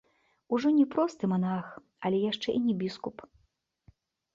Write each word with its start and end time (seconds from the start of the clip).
Ужо 0.53 0.71
не 0.77 0.85
просты 0.95 1.29
манах, 1.35 1.69
але 2.07 2.25
яшчэ 2.31 2.49
і 2.59 2.67
не 2.67 2.73
біскуп. 2.85 3.17